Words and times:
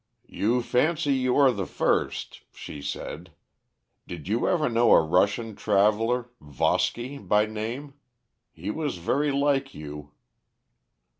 "'You 0.25 0.63
fancy 0.63 1.13
you 1.13 1.37
are 1.37 1.51
the 1.51 1.67
first,' 1.67 2.41
she 2.55 2.81
said. 2.81 3.33
'Did 4.07 4.27
you 4.27 4.47
ever 4.49 4.67
know 4.67 4.93
a 4.93 5.05
Russian 5.05 5.55
traveler, 5.55 6.31
Voski 6.41 7.19
by 7.19 7.45
name? 7.45 7.93
He 8.51 8.71
was 8.71 8.97
very 8.97 9.31
like 9.31 9.75
you.' 9.75 10.11